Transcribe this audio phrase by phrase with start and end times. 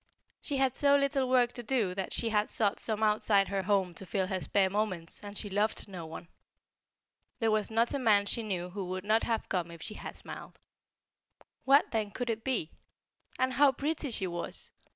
[0.41, 3.93] She had so little work to do that she had sought some outside her home
[3.93, 6.27] to fill her spare moments, and she loved no one.
[7.37, 10.15] There was not a man she knew who would not have come if she had
[10.17, 10.59] smiled.
[11.65, 12.71] What, then, could it be?
[13.37, 14.71] And how pretty she was!